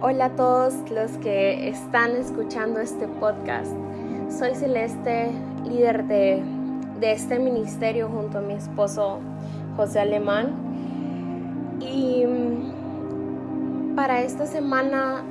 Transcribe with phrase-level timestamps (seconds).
[0.00, 3.72] Hola a todos los que están escuchando este podcast.
[4.30, 5.32] Soy Celeste,
[5.64, 6.40] líder de,
[7.00, 9.18] este ministerio junto a mi esposo
[9.76, 10.52] José Alemán.
[11.80, 15.24] Y mm, para esta semana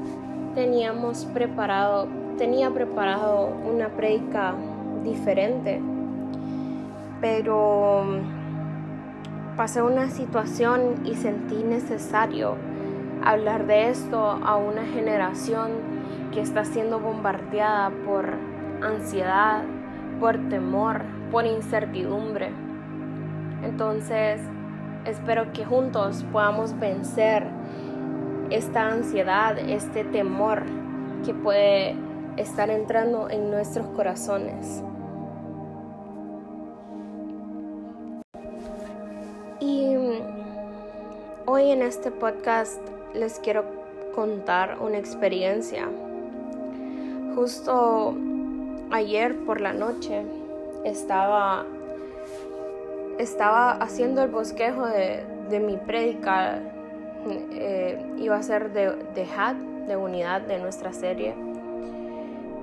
[0.54, 4.54] teníamos preparado, tenía preparado una prédica
[5.02, 5.80] diferente,
[7.22, 12.67] pero mm, pasé una situación y sentí necesario
[13.28, 15.72] hablar de esto a una generación
[16.32, 18.34] que está siendo bombardeada por
[18.82, 19.64] ansiedad,
[20.22, 22.52] por temor, por incertidumbre.
[23.64, 24.40] Entonces,
[25.04, 27.46] espero que juntos podamos vencer
[28.50, 30.64] esta ansiedad, este temor
[31.26, 31.98] que puede
[32.38, 34.84] estar entrando en nuestros corazones.
[39.60, 39.98] Y
[41.46, 42.80] hoy en este podcast
[43.14, 43.64] les quiero
[44.16, 45.88] contar una experiencia.
[47.36, 48.16] Justo
[48.92, 50.24] ayer por la noche
[50.84, 51.66] estaba,
[53.20, 56.60] estaba haciendo el bosquejo de, mi prédica.
[57.52, 61.36] Eh, iba a ser de, de HAT, de unidad de nuestra serie.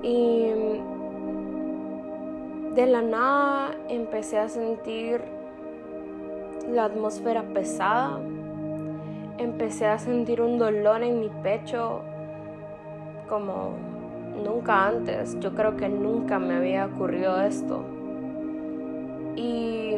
[0.03, 0.47] Y
[2.75, 5.21] de la nada empecé a sentir
[6.69, 8.19] la atmósfera pesada
[9.37, 12.01] empecé a sentir un dolor en mi pecho
[13.27, 13.73] como
[14.43, 15.37] nunca antes.
[15.39, 17.83] Yo creo que nunca me había ocurrido esto.
[19.35, 19.95] Y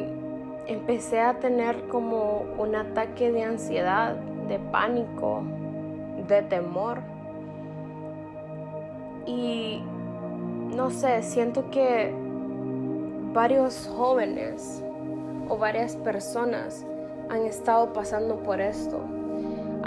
[0.66, 4.16] empecé a tener como un ataque de ansiedad,
[4.48, 5.44] de pánico,
[6.28, 7.00] de temor.
[9.26, 9.84] Y
[10.76, 12.14] no sé, siento que
[13.34, 14.84] varios jóvenes
[15.50, 16.86] o varias personas
[17.30, 19.17] han estado pasando por esto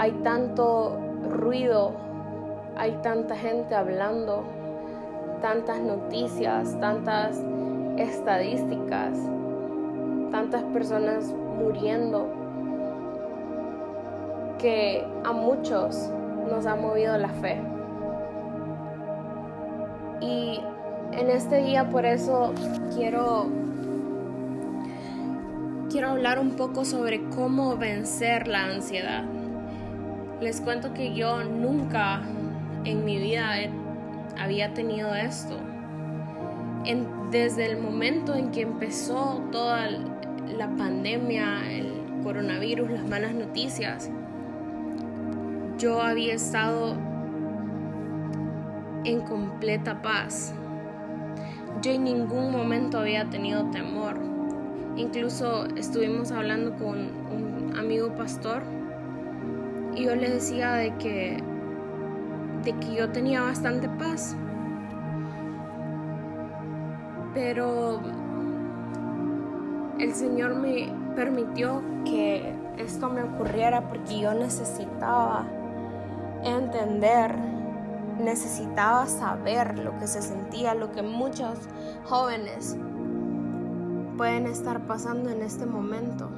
[0.01, 0.97] hay tanto
[1.29, 1.93] ruido,
[2.75, 4.43] hay tanta gente hablando,
[5.43, 7.39] tantas noticias, tantas
[7.97, 9.15] estadísticas,
[10.31, 12.27] tantas personas muriendo,
[14.57, 16.09] que a muchos
[16.49, 17.61] nos ha movido la fe.
[20.19, 20.61] Y
[21.11, 22.53] en este día por eso
[22.95, 23.45] quiero
[25.91, 29.25] quiero hablar un poco sobre cómo vencer la ansiedad.
[30.41, 32.23] Les cuento que yo nunca
[32.83, 33.51] en mi vida
[34.39, 35.55] había tenido esto.
[37.29, 41.93] desde el momento en que empezó toda la pandemia, el
[42.23, 44.09] coronavirus, las malas noticias,
[45.77, 46.95] yo había estado
[49.05, 50.53] en completa paz.
[51.83, 54.19] Yo en ningún momento había tenido temor.
[54.97, 58.80] Incluso estuvimos hablando con un amigo pastor
[59.95, 61.43] y yo le decía de que,
[62.63, 64.35] de que yo tenía bastante paz.
[67.33, 68.01] Pero
[69.99, 75.45] el Señor me permitió que esto me ocurriera porque yo necesitaba
[76.43, 77.35] entender,
[78.19, 81.57] necesitaba saber lo que se sentía, lo que muchos
[82.05, 82.77] jóvenes
[84.17, 86.29] pueden estar pasando en este momento.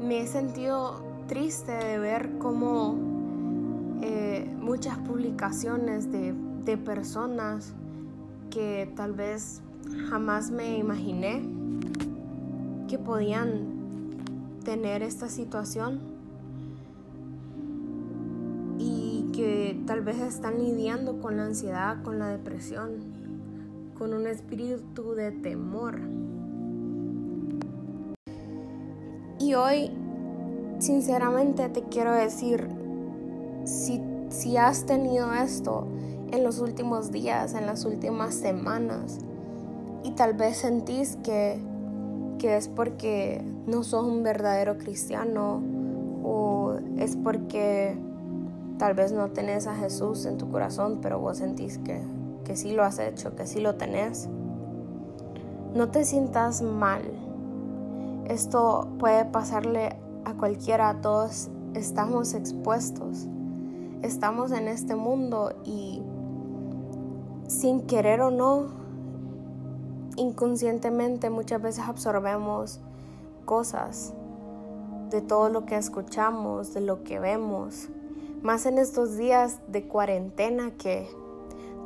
[0.00, 2.96] Me he sentido triste de ver cómo
[4.02, 7.74] eh, muchas publicaciones de, de personas
[8.50, 9.60] que tal vez
[10.08, 11.42] jamás me imaginé
[12.88, 13.76] que podían
[14.64, 16.00] tener esta situación
[18.78, 22.92] y que tal vez están lidiando con la ansiedad, con la depresión,
[23.98, 26.00] con un espíritu de temor.
[29.38, 29.90] Y hoy
[30.78, 32.68] sinceramente te quiero decir,
[33.64, 35.86] si, si has tenido esto
[36.30, 39.18] en los últimos días, en las últimas semanas,
[40.02, 41.58] y tal vez sentís que,
[42.38, 45.60] que es porque no sos un verdadero cristiano
[46.22, 47.96] o es porque
[48.78, 52.00] tal vez no tenés a Jesús en tu corazón, pero vos sentís que,
[52.44, 54.28] que sí lo has hecho, que sí lo tenés.
[55.74, 57.02] No te sientas mal.
[58.28, 59.96] Esto puede pasarle
[60.26, 63.28] a cualquiera, todos estamos expuestos.
[64.02, 66.02] Estamos en este mundo y
[67.46, 68.66] sin querer o no,
[70.16, 72.80] inconscientemente muchas veces absorbemos
[73.44, 74.14] cosas
[75.10, 77.88] de todo lo que escuchamos, de lo que vemos.
[78.42, 81.08] Más en estos días de cuarentena que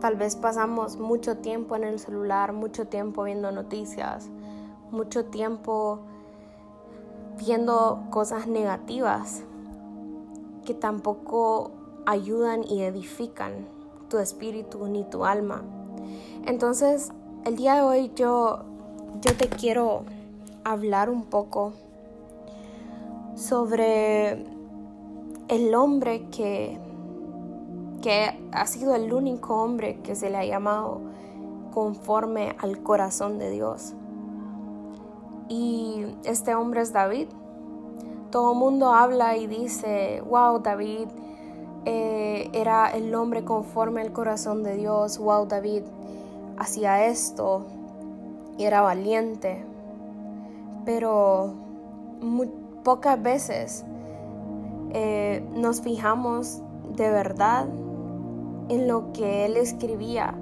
[0.01, 4.31] tal vez pasamos mucho tiempo en el celular, mucho tiempo viendo noticias,
[4.91, 6.07] mucho tiempo
[7.39, 9.43] viendo cosas negativas
[10.65, 11.73] que tampoco
[12.07, 13.67] ayudan y edifican
[14.09, 15.63] tu espíritu ni tu alma.
[16.47, 17.11] Entonces,
[17.45, 18.61] el día de hoy yo,
[19.21, 20.03] yo te quiero
[20.65, 21.73] hablar un poco
[23.35, 24.45] sobre
[25.49, 26.79] el hombre que,
[28.03, 31.01] que ha sido el único hombre que se le ha llamado
[31.73, 33.95] conforme al corazón de Dios.
[35.51, 37.27] Y este hombre es David.
[38.31, 41.09] Todo el mundo habla y dice, wow, David
[41.85, 45.83] eh, era el hombre conforme al corazón de Dios, wow, David
[46.57, 47.67] hacía esto
[48.59, 49.65] y era valiente.
[50.85, 51.53] Pero
[52.21, 52.49] muy,
[52.85, 53.85] pocas veces
[54.91, 56.63] eh, nos fijamos
[56.95, 57.67] de verdad
[58.69, 60.35] en lo que él escribía,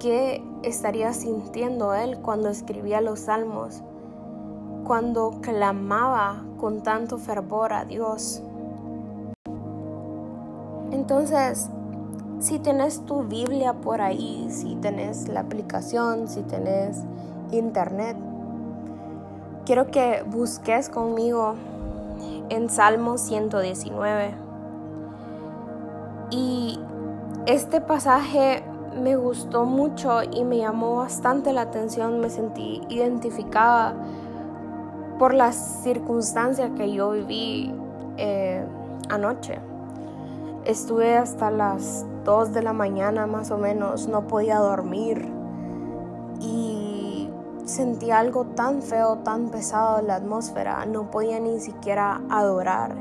[0.00, 3.82] qué estaría sintiendo él cuando escribía los salmos,
[4.88, 8.42] cuando clamaba con tanto fervor a Dios.
[10.90, 11.68] Entonces,
[12.40, 17.02] si tienes tu Biblia por ahí, si tienes la aplicación, si tienes
[17.52, 18.16] internet,
[19.66, 21.54] quiero que busques conmigo
[22.48, 24.34] en Salmo 119.
[26.30, 26.80] Y
[27.44, 28.64] este pasaje
[28.98, 33.94] me gustó mucho y me llamó bastante la atención, me sentí identificada
[35.18, 37.74] por las circunstancias que yo viví
[38.16, 38.64] eh,
[39.08, 39.58] anoche.
[40.64, 45.32] Estuve hasta las 2 de la mañana más o menos, no podía dormir
[46.40, 47.30] y
[47.64, 52.94] sentí algo tan feo, tan pesado en la atmósfera, no podía ni siquiera adorar.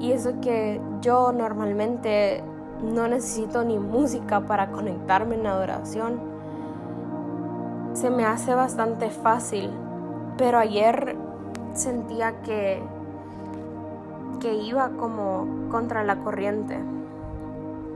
[0.00, 2.42] Y eso que yo normalmente
[2.82, 6.20] no necesito ni música para conectarme en adoración.
[7.94, 9.70] Se me hace bastante fácil,
[10.36, 11.16] pero ayer
[11.78, 12.82] sentía que,
[14.40, 16.78] que iba como contra la corriente.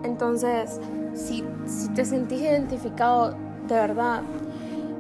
[0.02, 0.80] Entonces,
[1.14, 3.32] si, si te sentís identificado
[3.68, 4.22] de verdad,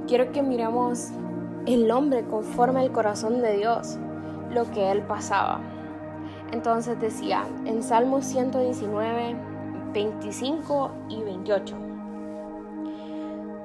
[0.06, 1.10] quiero que miremos
[1.66, 3.98] el hombre conforme al corazón de Dios,
[4.50, 5.60] lo que él pasaba.
[6.52, 9.36] Entonces decía en Salmo 119,
[9.94, 11.76] 25 y 28,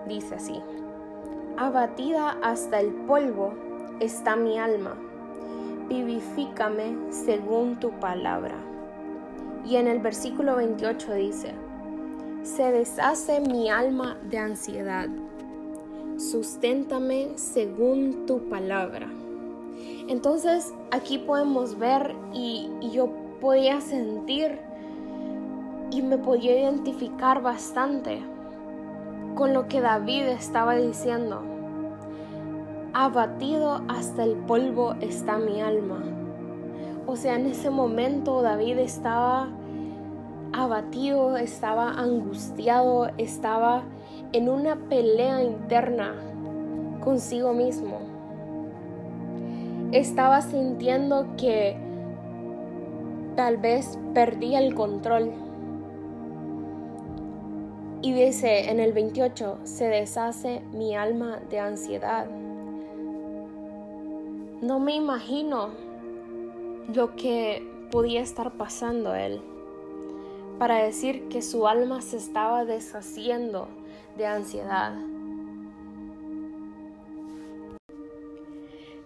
[0.08, 0.62] dice así,
[1.58, 3.54] abatida hasta el polvo
[4.00, 4.96] está mi alma
[5.90, 8.56] vivifícame según tu palabra.
[9.66, 11.54] Y en el versículo 28 dice,
[12.44, 15.10] se deshace mi alma de ansiedad,
[16.18, 19.08] susténtame según tu palabra.
[20.08, 23.10] Entonces aquí podemos ver y, y yo
[23.42, 24.60] podía sentir
[25.92, 28.22] y me podía identificar bastante
[29.36, 31.57] con lo que David estaba diciendo
[33.00, 36.04] abatido hasta el polvo está mi alma.
[37.06, 39.50] O sea, en ese momento David estaba
[40.52, 43.84] abatido, estaba angustiado, estaba
[44.34, 46.16] en una pelea interna
[47.00, 48.00] consigo mismo.
[49.92, 51.78] Estaba sintiendo que
[53.36, 55.34] tal vez perdía el control.
[58.02, 62.26] Y dice en el 28, se deshace mi alma de ansiedad.
[64.62, 65.70] No me imagino
[66.92, 69.40] lo que podía estar pasando él
[70.58, 73.68] para decir que su alma se estaba deshaciendo
[74.18, 74.96] de ansiedad.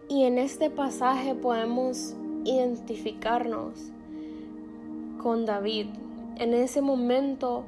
[0.08, 3.92] Y en este pasaje podemos identificarnos
[5.22, 5.88] con David.
[6.38, 7.66] En ese momento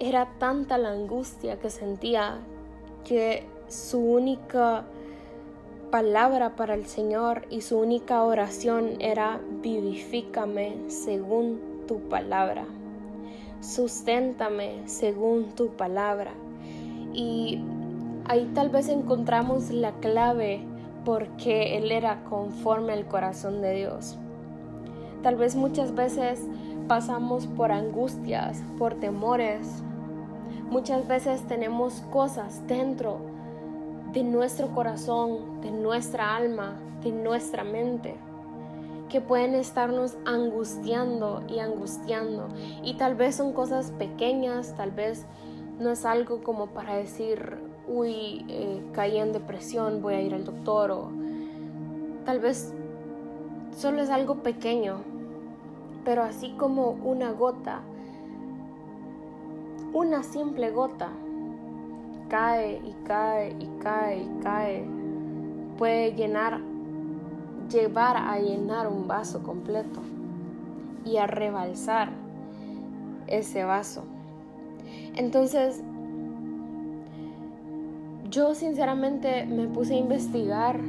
[0.00, 2.40] era tanta la angustia que sentía
[3.04, 4.84] que su única
[5.92, 12.64] palabra para el Señor y su única oración era vivifícame según tu palabra.
[13.60, 16.30] Susténtame según tu palabra.
[17.12, 17.60] Y
[18.24, 20.64] ahí tal vez encontramos la clave
[21.04, 24.16] porque Él era conforme al corazón de Dios.
[25.22, 26.40] Tal vez muchas veces
[26.88, 29.82] pasamos por angustias, por temores.
[30.70, 33.31] Muchas veces tenemos cosas dentro
[34.12, 38.14] de nuestro corazón, de nuestra alma, de nuestra mente,
[39.08, 42.48] que pueden estarnos angustiando y angustiando.
[42.82, 45.26] Y tal vez son cosas pequeñas, tal vez
[45.78, 50.44] no es algo como para decir, uy, eh, caí en depresión, voy a ir al
[50.44, 51.10] doctor, o
[52.24, 52.72] tal vez
[53.76, 54.98] solo es algo pequeño,
[56.04, 57.80] pero así como una gota,
[59.92, 61.10] una simple gota,
[62.32, 64.88] cae y cae y cae y cae,
[65.76, 66.62] puede llenar,
[67.70, 70.00] llevar a llenar un vaso completo
[71.04, 72.08] y a rebalsar.
[73.26, 74.04] ese vaso.
[75.14, 75.82] Entonces,
[78.30, 80.80] yo sinceramente me puse a investigar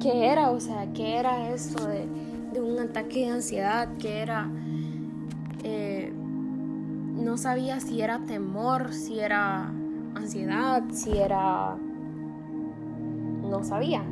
[0.00, 4.50] qué era, o sea, qué era esto de, un ataque de ansiedad, qué era...
[5.62, 9.72] Eh, no sabía si era temor, si era
[10.14, 11.76] ansiedad, si era...
[13.50, 14.02] No sabía.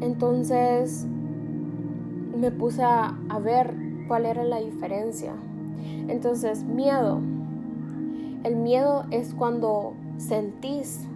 [0.00, 1.06] Entonces
[2.36, 3.74] me puse a, a ver
[4.08, 5.32] cuál era la diferencia.
[6.08, 7.20] Entonces, miedo.
[8.42, 11.06] El miedo es cuando sentís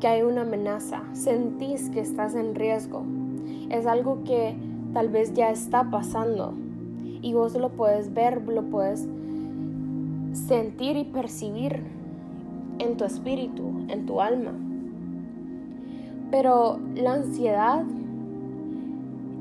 [0.00, 3.04] que hay una amenaza, sentís que estás en riesgo.
[3.70, 4.56] Es algo que
[4.92, 6.54] tal vez ya está pasando
[7.22, 9.06] y vos lo puedes ver, lo puedes
[10.32, 11.84] sentir y percibir
[12.82, 14.52] en tu espíritu, en tu alma.
[16.30, 17.84] Pero la ansiedad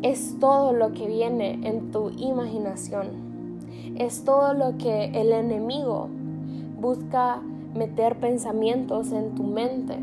[0.02, 3.08] es todo lo que viene en tu imaginación.
[3.98, 6.10] Es todo lo que el enemigo
[6.80, 7.42] busca
[7.76, 9.98] meter pensamientos en tu mente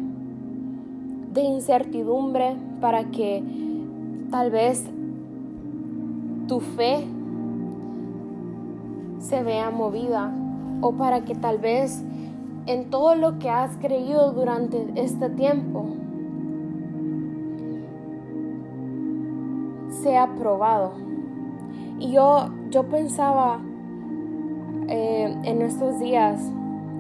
[1.33, 3.43] de incertidumbre para que
[4.31, 4.85] tal vez
[6.47, 7.05] tu fe
[9.19, 10.33] se vea movida
[10.81, 12.03] o para que tal vez
[12.69, 15.87] en todo lo que has creído durante este tiempo
[20.03, 20.93] sea probado.
[21.99, 23.59] Y yo, yo pensaba
[24.87, 26.43] eh, en estos días,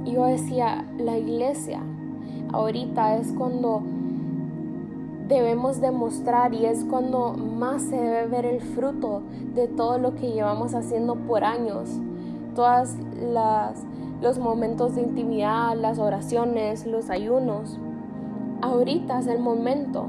[0.07, 1.83] yo decía, la iglesia
[2.51, 3.83] ahorita es cuando
[5.29, 9.21] debemos demostrar y es cuando más se debe ver el fruto
[9.55, 11.91] de todo lo que llevamos haciendo por años.
[12.55, 13.85] Todas las
[14.21, 17.79] los momentos de intimidad, las oraciones, los ayunos.
[18.63, 20.07] Ahorita es el momento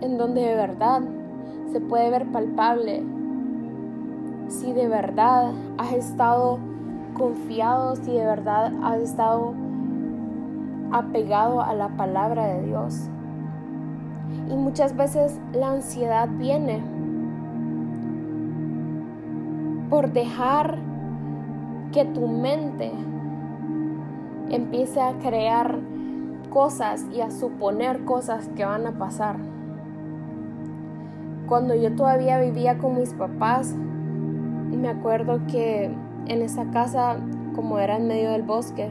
[0.00, 1.00] en donde de verdad
[1.72, 3.02] se puede ver palpable
[4.48, 6.58] si de verdad has estado
[7.14, 9.54] confiado, si de verdad has estado
[10.92, 13.08] apegado a la palabra de Dios.
[14.50, 16.82] Y muchas veces la ansiedad viene
[19.90, 20.78] por dejar
[21.92, 22.92] que tu mente
[24.50, 25.78] empiece a crear
[26.50, 29.36] cosas y a suponer cosas que van a pasar.
[31.46, 33.74] Cuando yo todavía vivía con mis papás,
[34.78, 35.90] me acuerdo que
[36.26, 37.16] en esa casa,
[37.54, 38.90] como era en medio del bosque,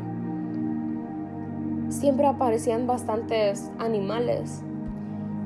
[1.90, 4.64] siempre aparecían bastantes animales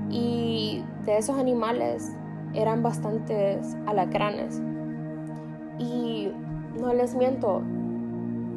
[0.10, 2.16] y de esos animales
[2.54, 4.62] eran bastantes alacranes.
[5.78, 6.30] Y
[6.80, 7.62] no les miento,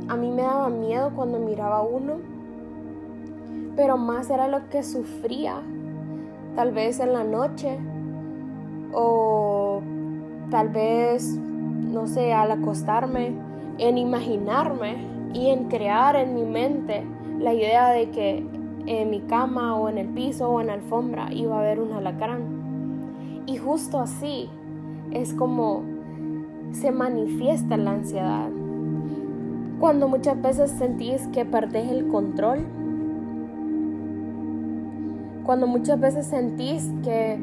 [0.08, 2.14] a mí me daba miedo cuando miraba uno,
[3.76, 5.60] pero más era lo que sufría,
[6.54, 7.78] tal vez en la noche
[8.92, 9.80] o
[10.50, 13.32] tal vez, no sé, al acostarme,
[13.78, 14.96] en imaginarme
[15.32, 17.04] y en crear en mi mente
[17.40, 18.46] la idea de que
[18.86, 21.92] en mi cama o en el piso o en la alfombra iba a haber un
[21.92, 23.42] alacrán.
[23.46, 24.48] Y justo así
[25.10, 25.82] es como
[26.72, 28.50] se manifiesta la ansiedad.
[29.80, 32.66] Cuando muchas veces sentís que perdés el control.
[35.44, 37.38] Cuando muchas veces sentís que,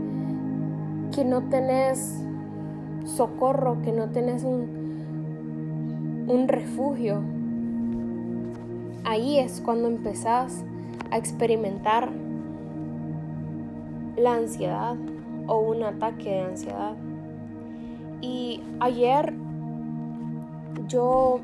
[1.13, 2.23] que no tenés
[3.05, 7.21] socorro, que no tenés un, un refugio.
[9.03, 10.63] Ahí es cuando empezás
[11.11, 12.09] a experimentar
[14.17, 14.95] la ansiedad
[15.47, 16.95] o un ataque de ansiedad.
[18.21, 19.33] Y ayer
[20.87, 21.39] yo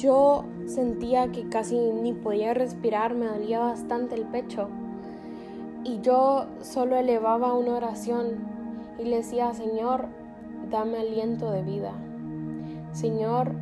[0.00, 4.68] yo sentía que casi ni podía respirar, me dolía bastante el pecho.
[5.84, 8.38] Y yo solo elevaba una oración
[8.98, 10.06] y le decía, Señor,
[10.70, 11.92] dame aliento de vida.
[12.92, 13.52] Señor,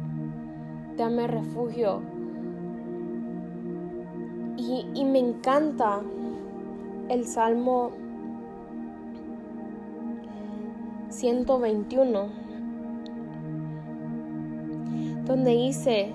[0.96, 2.02] dame refugio.
[4.56, 6.00] Y, y me encanta
[7.08, 7.90] el Salmo
[11.10, 12.28] 121,
[15.24, 16.14] donde dice,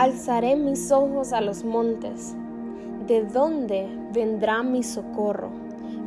[0.00, 2.34] Alzaré mis ojos a los montes.
[3.06, 5.50] ¿De dónde vendrá mi socorro?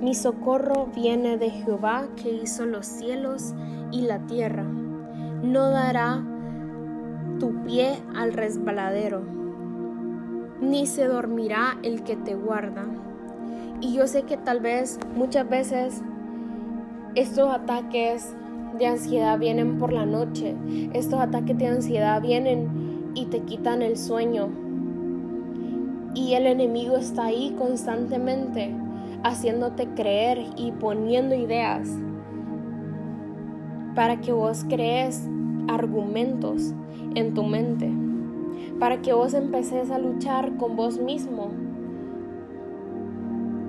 [0.02, 3.54] Mi socorro viene de Jehová que hizo los cielos
[3.92, 4.64] y la tierra.
[4.64, 6.26] No dará
[7.40, 9.22] tu pie al resbaladero,
[10.60, 12.86] ni se dormirá el que te guarda.
[13.80, 16.02] Y yo sé que tal vez muchas veces
[17.14, 18.34] estos ataques
[18.76, 20.56] de ansiedad vienen por la noche,
[20.94, 22.83] estos ataques de ansiedad vienen
[23.14, 24.50] y te quitan el sueño.
[26.16, 28.76] Y el enemigo está ahí constantemente
[29.24, 31.90] haciéndote creer y poniendo ideas
[33.96, 35.28] para que vos crees
[35.68, 36.74] argumentos
[37.16, 37.90] en tu mente,
[38.80, 41.52] para que vos empeces a luchar con vos mismo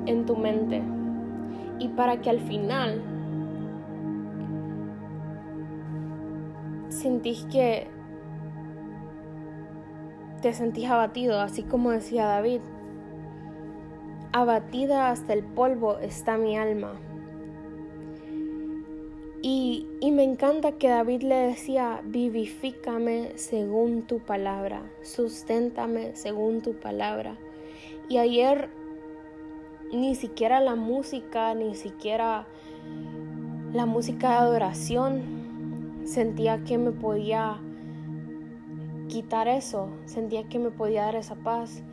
[0.07, 0.83] en tu mente
[1.79, 3.03] y para que al final
[6.89, 7.94] sentís que
[10.45, 12.61] te sentís abatido, así como decía David.
[14.33, 17.01] Abatida hasta el polvo está mi alma.
[19.41, 26.75] Y, y, me encanta que David le decía, vivifícame según tu palabra, susténtame según tu
[26.75, 27.39] palabra.
[28.11, 28.69] Y ayer
[29.95, 32.47] ni siquiera la música, ni siquiera
[33.73, 37.63] la música de adoración sentía que me podía
[39.15, 41.85] quitar eso, sentía que me podía dar esa paz.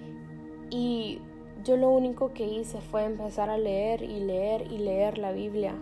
[0.71, 1.19] Y
[1.63, 5.75] yo lo único que hice fue empezar a leer y leer y leer la Biblia.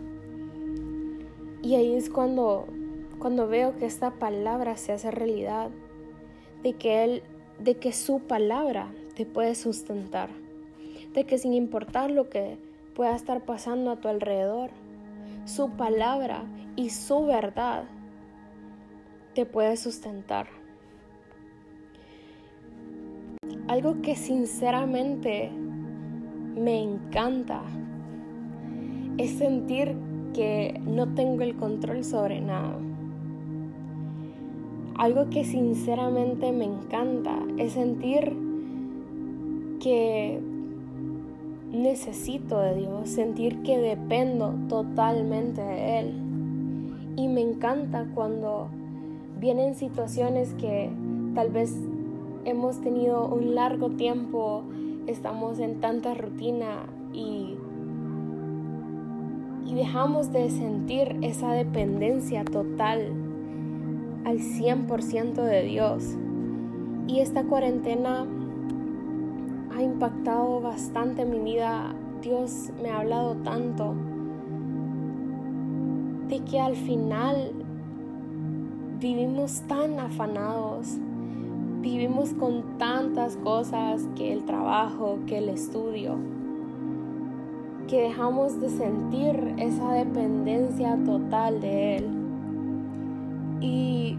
[1.61, 2.65] Y ahí es cuando,
[3.19, 5.69] cuando veo que esta palabra se hace realidad,
[6.61, 7.23] de que él,
[7.57, 10.29] de que su palabra te puede sustentar,
[11.13, 12.57] de que sin importar lo que
[12.95, 14.71] pueda estar pasando a tu alrededor,
[15.45, 16.43] su palabra
[16.75, 17.85] y su verdad
[19.33, 20.58] te puede sustentar.
[23.67, 25.51] Algo que sinceramente
[26.55, 27.61] me encanta
[29.17, 29.95] es sentir
[30.33, 32.77] que no tengo el control sobre nada.
[34.95, 38.35] Algo que sinceramente me encanta es sentir
[39.79, 40.41] que
[41.71, 46.13] necesito de Dios, sentir que dependo totalmente de Él.
[47.15, 48.69] Y me encanta cuando
[49.39, 50.89] vienen situaciones que
[51.33, 51.75] tal vez
[52.45, 54.63] hemos tenido un largo tiempo,
[55.07, 57.55] estamos en tanta rutina y,
[59.65, 63.13] y dejamos de sentir esa dependencia total
[64.25, 66.17] al 100% de Dios.
[67.07, 68.25] Y esta cuarentena
[69.75, 71.95] ha impactado bastante mi vida.
[72.21, 73.95] Dios me ha hablado tanto
[76.27, 77.51] de que al final
[78.99, 80.97] vivimos tan afanados,
[81.81, 86.17] Vivimos con tantas cosas que el trabajo, que el estudio,
[87.87, 92.09] que dejamos de sentir esa dependencia total de Él.
[93.61, 94.17] Y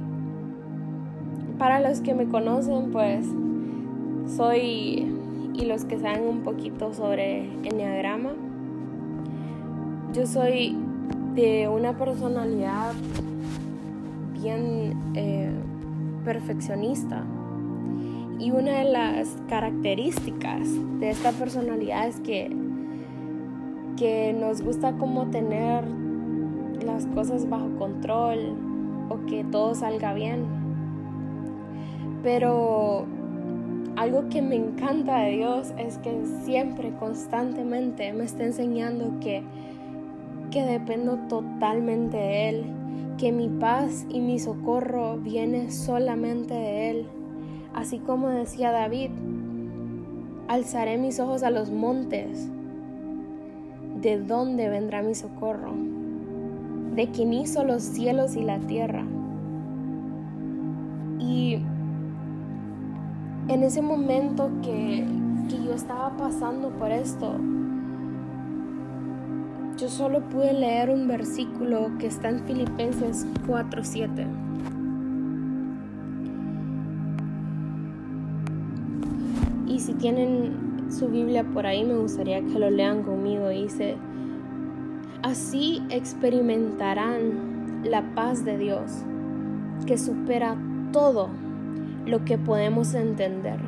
[1.58, 3.26] para los que me conocen, pues
[4.26, 5.06] soy,
[5.52, 8.30] y los que saben un poquito sobre Enneagrama,
[10.14, 10.78] yo soy
[11.34, 12.94] de una personalidad
[14.42, 15.52] bien eh,
[16.24, 17.24] perfeccionista.
[18.40, 20.66] Y una de las características
[20.98, 22.50] de esta personalidad es que,
[23.98, 25.84] que nos gusta como tener
[26.82, 28.56] las cosas bajo control
[29.10, 30.46] o que todo salga bien.
[32.22, 33.04] Pero
[33.96, 39.42] algo que me encanta de Dios es que siempre, constantemente me está enseñando que,
[40.50, 42.64] que dependo totalmente de Él,
[43.18, 47.06] que mi paz y mi socorro viene solamente de Él
[47.74, 49.10] Así como decía David,
[50.48, 52.48] alzaré mis ojos a los montes.
[54.00, 55.72] ¿De dónde vendrá mi socorro?
[56.94, 59.04] De quien hizo los cielos y la tierra.
[61.20, 61.60] Y
[63.48, 65.06] en ese momento que,
[65.48, 67.34] que yo estaba pasando por esto,
[69.76, 74.26] yo solo pude leer un versículo que está en Filipenses 4:7
[80.00, 83.48] tienen su Biblia por ahí, me gustaría que lo lean conmigo.
[83.48, 83.96] Dice,
[85.22, 88.90] así experimentarán la paz de Dios,
[89.86, 90.56] que supera
[90.92, 91.28] todo
[92.06, 93.60] lo que podemos entender.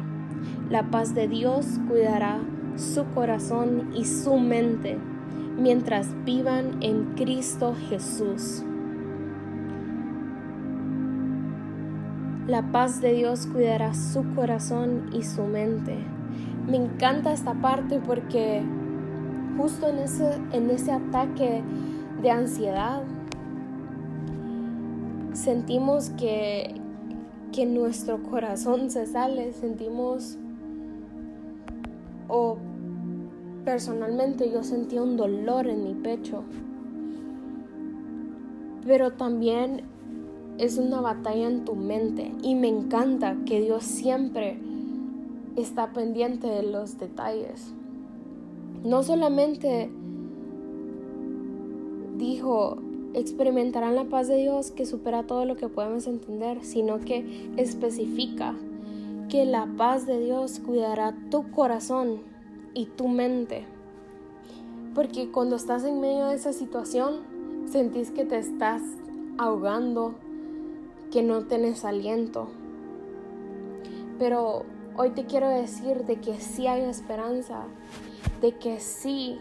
[0.71, 2.41] La paz de Dios cuidará
[2.77, 4.99] su corazón y su mente
[5.59, 8.65] mientras vivan en Cristo Jesús.
[12.49, 16.22] La paz de Dios cuidará su corazón y su mente.
[16.73, 18.63] Me encanta esta parte porque
[19.59, 21.63] justo en ese, en ese ataque
[22.23, 23.03] de ansiedad
[25.35, 26.75] sentimos que,
[27.53, 30.39] que nuestro corazón se sale, sentimos
[32.29, 32.57] o
[33.67, 36.43] personalmente yo sentía un dolor en mi pecho.
[38.87, 39.83] Pero también
[40.57, 44.72] es una batalla en tu mente y me encanta que Dios siempre
[45.57, 47.73] está pendiente de los detalles.
[48.85, 49.91] No solamente
[52.17, 52.79] dijo,
[53.15, 58.55] experimentarán la paz de Dios que supera todo lo que podemos entender, sino que especifica
[59.29, 62.19] que la paz de Dios cuidará tu corazón
[62.75, 63.65] y tu mente.
[64.95, 67.21] Porque cuando estás en medio de esa situación,
[67.67, 68.83] sentís que te estás
[69.39, 70.15] ahogando,
[71.11, 72.49] que no tienes aliento.
[74.19, 74.65] Pero
[74.97, 77.65] hoy te quiero decir de que sí hay esperanza,
[78.41, 79.41] de que sí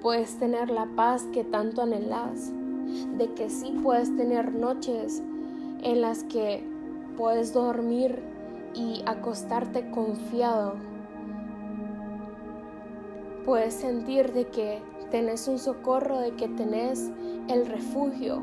[0.00, 2.52] puedes tener la paz que tanto anhelas,
[3.16, 5.22] de que sí puedes tener noches
[5.82, 6.64] en las que
[7.16, 8.22] puedes dormir
[8.74, 10.74] y acostarte confiado.
[13.44, 17.10] Puedes sentir de que tenés un socorro, de que tenés
[17.48, 18.42] el refugio,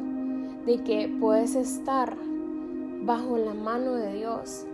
[0.66, 2.16] de que puedes estar
[3.02, 4.66] bajo la mano de Dios,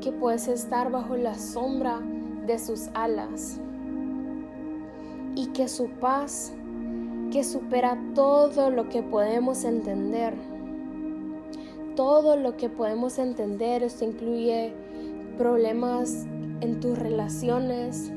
[0.00, 2.00] que puedes estar bajo la sombra
[2.46, 3.60] de sus alas
[5.34, 6.52] y que su paz,
[7.30, 10.34] que supera todo lo que podemos entender,
[11.94, 14.72] todo lo que podemos entender, esto incluye
[15.36, 16.26] problemas
[16.60, 18.10] en tus relaciones,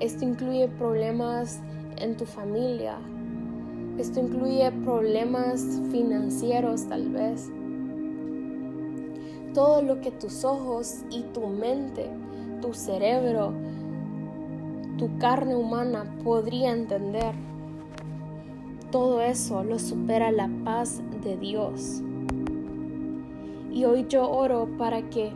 [0.00, 1.60] esto incluye problemas
[1.96, 2.98] en tu familia,
[3.98, 7.50] esto incluye problemas financieros tal vez.
[9.56, 12.10] Todo lo que tus ojos y tu mente,
[12.60, 13.54] tu cerebro,
[14.98, 17.32] tu carne humana podría entender.
[18.90, 22.02] Todo eso lo supera la paz de Dios.
[23.72, 25.32] Y hoy yo oro para que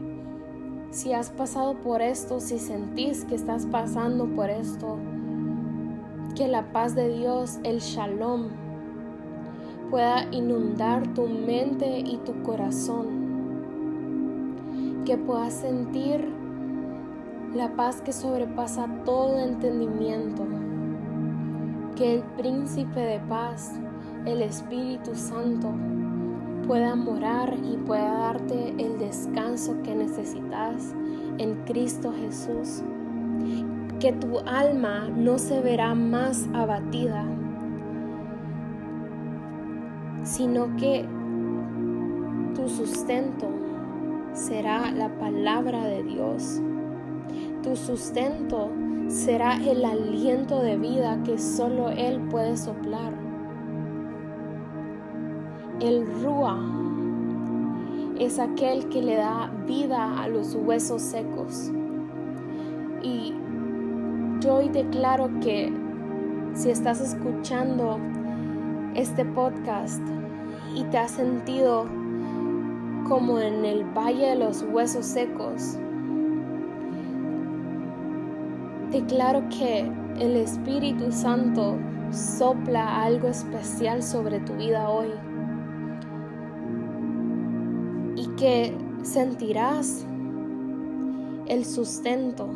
[0.91, 4.99] si has pasado por esto, si sentís que estás pasando por esto,
[6.37, 8.49] que la paz de Dios, el shalom,
[9.91, 13.20] pueda inundar tu mente y tu corazón.
[15.11, 16.25] Que puedas sentir
[17.53, 20.47] la paz que sobrepasa todo entendimiento.
[21.97, 23.73] Que el príncipe de paz,
[24.25, 25.73] el Espíritu Santo,
[26.65, 30.95] pueda morar y pueda darte el descanso que necesitas
[31.39, 32.85] en Cristo Jesús
[33.99, 37.25] que tu alma no se verá más abatida,
[40.23, 41.05] sino que
[42.55, 43.70] tu sustento
[44.33, 46.61] será la palabra de Dios.
[47.63, 48.71] Tu sustento
[49.09, 53.13] será el aliento de vida que solo Él puede soplar.
[55.81, 56.59] El Rúa
[58.19, 61.73] es aquel que le da vida a los huesos secos.
[63.03, 63.35] Y
[64.41, 65.73] yo hoy declaro que
[66.55, 67.99] si estás escuchando
[68.95, 70.03] este podcast
[70.75, 71.87] y te has sentido
[73.11, 75.77] como en el valle de los huesos secos,
[78.93, 79.81] declaro que
[80.21, 81.77] el Espíritu Santo
[82.13, 85.09] sopla algo especial sobre tu vida hoy
[88.15, 90.07] y que sentirás
[91.49, 92.49] el sustento.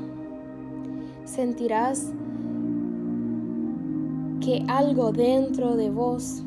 [1.25, 2.13] Sentirás
[4.41, 6.45] que algo dentro de vos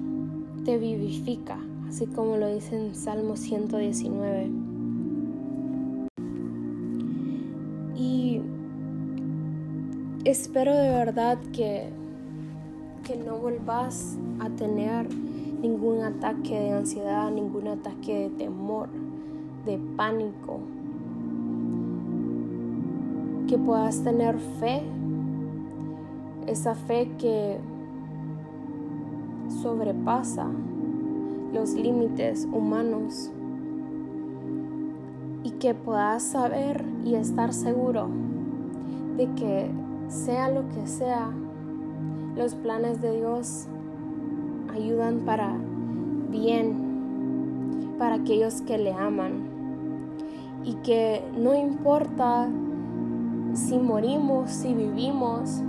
[0.63, 4.49] te vivifica, así como lo dice en Salmo 119.
[7.95, 8.41] Y
[10.25, 11.89] espero de verdad que,
[13.03, 15.07] que no vuelvas a tener
[15.61, 18.89] ningún ataque de ansiedad, ningún ataque de temor,
[19.65, 20.59] de pánico,
[23.47, 24.83] que puedas tener fe,
[26.47, 27.57] esa fe que
[29.61, 30.47] sobrepasa
[31.53, 33.31] los límites humanos
[35.43, 38.09] y que puedas saber y estar seguro
[39.17, 39.69] de que
[40.09, 41.29] sea lo que sea,
[42.35, 43.67] los planes de Dios
[44.73, 45.55] ayudan para
[46.29, 49.57] bien, para aquellos que le aman.
[50.63, 52.47] Y que no importa
[53.53, 55.61] si morimos, si vivimos,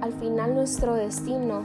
[0.00, 1.62] al final nuestro destino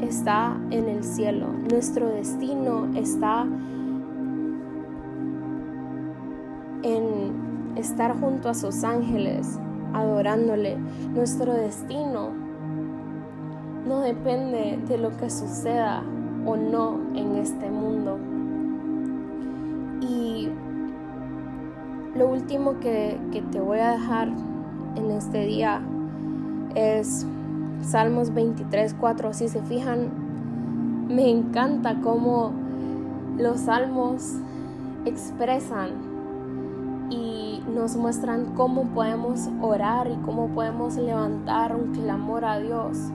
[0.00, 1.48] está en el cielo.
[1.70, 3.46] Nuestro destino está
[6.82, 9.58] en estar junto a sus ángeles,
[9.92, 10.76] adorándole.
[11.14, 12.30] Nuestro destino
[13.86, 16.02] no depende de lo que suceda
[16.44, 18.18] o no en este mundo.
[22.16, 23.18] Lo último que,
[23.52, 24.28] te voy a dejar
[24.96, 25.82] en este día
[26.74, 27.26] es
[27.82, 29.32] Salmos 23, 4.
[29.32, 32.52] Si se fijan, me encanta cómo
[33.38, 34.36] los salmos
[35.04, 35.90] expresan
[37.10, 43.12] y nos muestran cómo podemos orar y cómo podemos levantar un clamor a Dios.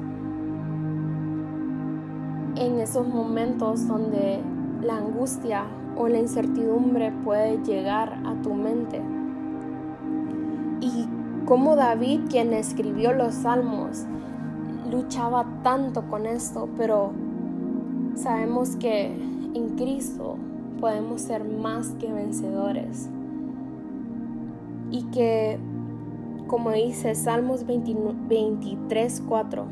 [2.56, 4.40] en esos momentos donde
[4.82, 5.64] la angustia
[5.98, 9.02] o la incertidumbre puede llegar a tu mente.
[10.82, 11.08] Y
[11.46, 14.06] como David, quien escribió los salmos,
[14.92, 17.12] luchaba tanto con esto, pero
[18.16, 20.36] sabemos que en Cristo
[20.80, 23.10] podemos ser más que vencedores.
[24.92, 25.58] Y que,
[26.48, 29.66] como dice Salmos 23, 4,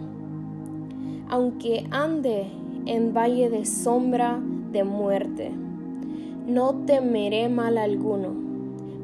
[1.29, 2.47] aunque ande
[2.85, 4.39] en valle de sombra
[4.71, 5.51] de muerte,
[6.47, 8.29] no temeré mal alguno,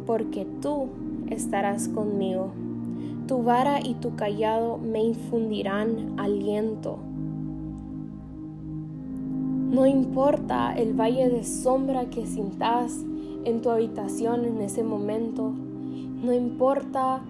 [0.05, 0.87] porque tú
[1.29, 2.51] estarás conmigo.
[3.27, 6.99] Tu vara y tu callado me infundirán aliento.
[9.71, 13.03] No importa el valle de sombra que sintas
[13.45, 15.51] en tu habitación en ese momento.
[16.23, 17.21] No importa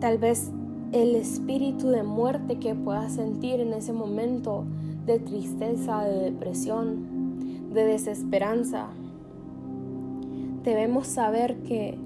[0.00, 0.50] tal vez
[0.92, 4.64] el espíritu de muerte que puedas sentir en ese momento
[5.06, 8.88] de tristeza, de depresión, de desesperanza.
[10.62, 11.98] Debemos saber que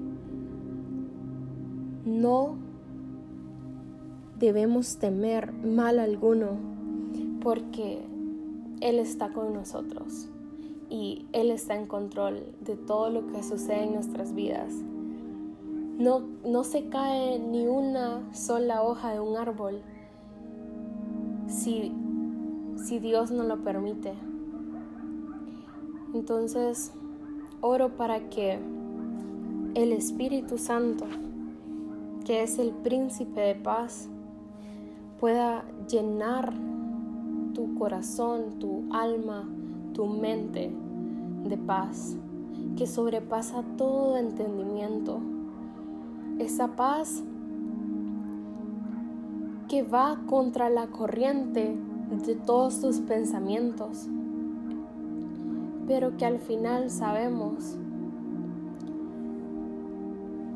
[2.09, 2.55] no
[4.39, 6.57] debemos temer mal alguno
[7.41, 7.99] porque
[8.81, 10.27] Él está con nosotros
[10.89, 14.73] y Él está en control de todo lo que sucede en nuestras vidas.
[15.97, 19.81] No, no se cae ni una sola hoja de un árbol
[21.47, 21.91] si,
[22.77, 24.13] si Dios no lo permite.
[26.13, 26.91] Entonces,
[27.61, 28.59] oro para que
[29.75, 31.05] el Espíritu Santo,
[32.29, 34.07] que es el príncipe de paz,
[35.19, 36.53] pueda llenar
[37.55, 39.49] tu corazón, tu alma,
[39.93, 40.71] tu mente
[41.43, 42.15] de paz
[42.77, 45.19] que sobrepasa todo entendimiento.
[46.37, 47.23] Esa paz
[49.67, 51.75] que va contra la corriente
[52.27, 54.07] de todos tus pensamientos,
[55.87, 57.75] pero que al final sabemos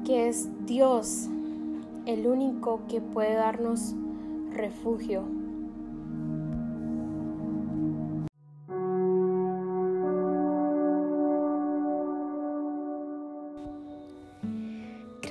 [0.05, 1.29] que es Dios
[2.06, 3.94] el único que puede darnos
[4.52, 5.24] refugio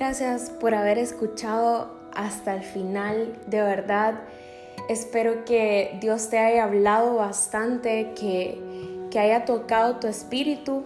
[0.05, 3.39] Gracias por haber escuchado hasta el final.
[3.47, 4.21] De verdad,
[4.89, 8.59] espero que Dios te haya hablado bastante, que,
[9.17, 10.83] haya tocado tu espíritu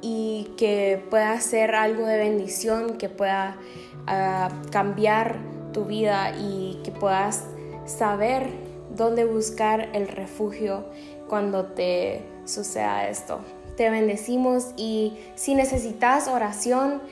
[0.00, 3.56] y que pueda ser algo de bendición, que pueda
[4.06, 5.38] ah, cambiar
[5.72, 7.44] tu vida y que puedas
[7.86, 8.48] saber
[8.94, 10.84] dónde buscar el refugio
[11.28, 13.40] cuando te suceda esto.
[13.76, 17.02] Te bendecimos y si necesitas oración,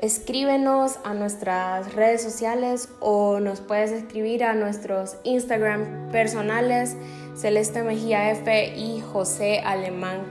[0.00, 6.96] escríbenos a nuestras redes sociales o nos puedes escribir a nuestros Instagram personales
[7.36, 10.22] Celeste Mejía F y José Alemán.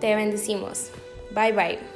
[0.00, 0.90] Te bendecimos.
[1.34, 1.91] Bye bye.